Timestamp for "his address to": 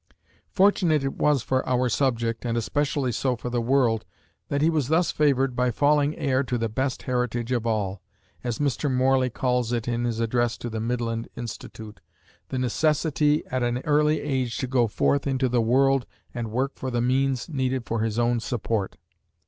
10.05-10.71